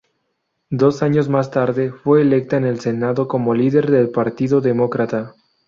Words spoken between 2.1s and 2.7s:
electa en